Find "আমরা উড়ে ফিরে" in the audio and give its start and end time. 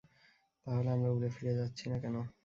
0.91-1.53